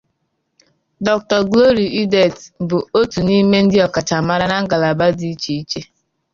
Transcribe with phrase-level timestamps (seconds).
[1.05, 5.81] Dr Glory Edet bụ otu n'ime ndị ọkachamara na ngalaba dị iche iche.